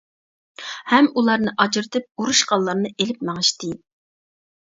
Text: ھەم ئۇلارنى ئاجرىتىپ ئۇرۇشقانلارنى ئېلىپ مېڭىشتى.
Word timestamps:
ھەم 0.93 1.09
ئۇلارنى 1.19 1.51
ئاجرىتىپ 1.65 2.23
ئۇرۇشقانلارنى 2.23 2.93
ئېلىپ 2.97 3.21
مېڭىشتى. 3.29 3.71